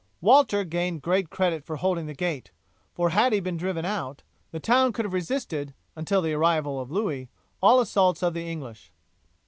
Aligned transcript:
Walter 0.19 0.63
gained 0.63 1.03
great 1.03 1.29
credit 1.29 1.63
for 1.63 1.75
holding 1.75 2.07
the 2.07 2.15
gate, 2.15 2.49
for 2.91 3.11
had 3.11 3.33
he 3.33 3.39
been 3.39 3.55
driven 3.55 3.85
out, 3.85 4.23
the 4.49 4.59
town 4.59 4.93
could 4.93 5.05
have 5.05 5.13
resisted, 5.13 5.75
until 5.95 6.23
the 6.23 6.33
arrival 6.33 6.79
of 6.79 6.89
Louis, 6.89 7.29
all 7.61 7.79
assaults 7.79 8.23
of 8.23 8.33
the 8.33 8.49
English. 8.51 8.91